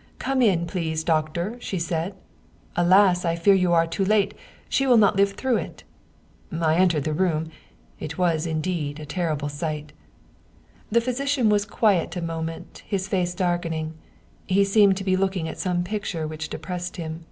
"'Come 0.18 0.42
in, 0.42 0.66
please, 0.66 1.02
doctor/ 1.02 1.56
she 1.62 1.78
said.' 1.78 2.14
Alas! 2.86 3.24
I 3.24 3.34
fear 3.36 3.54
you 3.54 3.72
are 3.72 3.84
come 3.84 3.90
too 3.90 4.04
late 4.04 4.34
she 4.68 4.86
will 4.86 4.98
not 4.98 5.16
live 5.16 5.32
through 5.32 5.56
it.' 5.56 5.82
I 6.52 6.74
entered 6.76 7.04
the 7.04 7.14
room. 7.14 7.50
It 7.98 8.18
was, 8.18 8.46
indeed, 8.46 9.00
a 9.00 9.06
terrible 9.06 9.48
sight." 9.48 9.94
The 10.90 11.00
physician 11.00 11.48
was 11.48 11.64
quiet 11.64 12.14
a 12.16 12.20
moment, 12.20 12.82
his 12.86 13.08
face 13.08 13.34
darkening. 13.34 13.94
He 14.46 14.62
seemed 14.62 14.98
to 14.98 15.04
be 15.04 15.16
looking 15.16 15.48
at 15.48 15.58
some 15.58 15.82
picture 15.84 16.26
which 16.26 16.50
depressed 16.50 16.98
him. 16.98 17.24